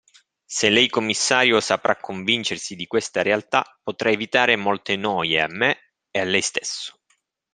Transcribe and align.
Se 0.57 0.67
lei 0.69 0.89
commissario, 0.89 1.59
saprà 1.59 1.95
convincersi 1.99 2.75
di 2.75 2.87
questa 2.87 3.21
realtà, 3.21 3.77
potrà 3.83 4.09
evitare 4.09 4.55
molte 4.55 4.95
noie 4.95 5.39
a 5.39 5.47
me 5.47 5.77
e 6.09 6.19
a 6.19 6.23
lei 6.23 6.41
stesso. 6.41 7.01